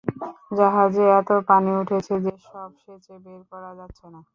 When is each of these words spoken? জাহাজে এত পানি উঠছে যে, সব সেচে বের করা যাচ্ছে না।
জাহাজে 0.51 1.05
এত 1.19 1.29
পানি 1.47 1.71
উঠছে 1.79 2.15
যে, 2.25 2.33
সব 2.47 2.69
সেচে 2.83 3.15
বের 3.23 3.41
করা 3.51 3.71
যাচ্ছে 3.79 4.05
না। 4.13 4.21